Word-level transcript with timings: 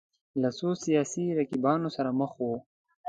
له 0.41 0.49
څو 0.57 0.69
سیاسي 0.85 1.25
رقیبانو 1.39 1.89
سره 1.97 2.09
مخ 2.19 2.31
وو 2.41 2.55